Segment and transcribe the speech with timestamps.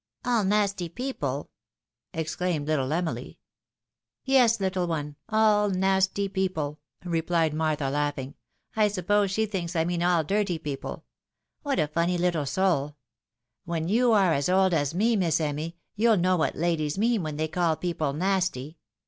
[0.25, 1.51] "All nasty people!"
[2.15, 3.37] exclaimed little Emily."
[4.25, 8.33] Yes, httle one— all nasty people;" rephed Martha, laugh ing."
[8.75, 11.05] I suppose she thinks 1 mean all dirty people.
[11.61, 12.95] What a funny little soul!
[13.65, 17.35] When you are as old as me, Miss Emmy, you'll know what ladies mean, when
[17.37, 18.79] they call people nasty.